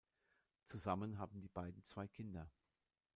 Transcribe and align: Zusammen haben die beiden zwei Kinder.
Zusammen 0.65 1.19
haben 1.19 1.41
die 1.41 1.47
beiden 1.47 1.85
zwei 1.85 2.07
Kinder. 2.07 2.49